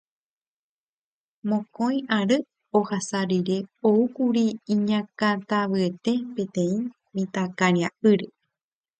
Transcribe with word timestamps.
Mokõi 1.49 1.97
ary 2.19 2.37
ohasa 2.79 3.19
rire 3.31 3.57
oúkuri 3.89 4.45
iñakãtavyete 4.73 6.13
peteĩ 6.35 6.75
mitãkaria'ýre. 7.15 8.27